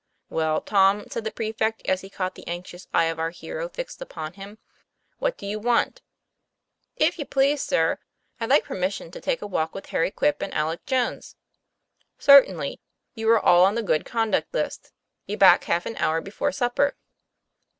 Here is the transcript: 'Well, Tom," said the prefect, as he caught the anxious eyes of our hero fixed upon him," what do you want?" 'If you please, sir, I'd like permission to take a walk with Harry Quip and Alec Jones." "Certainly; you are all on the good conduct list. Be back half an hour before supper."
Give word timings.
'Well, 0.31 0.61
Tom," 0.61 1.05
said 1.11 1.25
the 1.25 1.31
prefect, 1.31 1.83
as 1.85 2.01
he 2.01 2.09
caught 2.09 2.33
the 2.33 2.47
anxious 2.47 2.87
eyes 2.91 3.11
of 3.11 3.19
our 3.19 3.29
hero 3.29 3.69
fixed 3.69 4.01
upon 4.01 4.33
him," 4.33 4.57
what 5.19 5.37
do 5.37 5.45
you 5.45 5.59
want?" 5.59 6.01
'If 6.95 7.19
you 7.19 7.25
please, 7.27 7.61
sir, 7.61 7.99
I'd 8.39 8.49
like 8.49 8.63
permission 8.63 9.11
to 9.11 9.21
take 9.21 9.43
a 9.43 9.45
walk 9.47 9.75
with 9.75 9.85
Harry 9.89 10.09
Quip 10.09 10.41
and 10.41 10.55
Alec 10.55 10.87
Jones." 10.87 11.35
"Certainly; 12.17 12.81
you 13.13 13.29
are 13.29 13.39
all 13.39 13.63
on 13.63 13.75
the 13.75 13.83
good 13.83 14.03
conduct 14.03 14.51
list. 14.55 14.91
Be 15.27 15.35
back 15.35 15.65
half 15.65 15.85
an 15.85 15.97
hour 15.97 16.19
before 16.19 16.51
supper." 16.51 16.95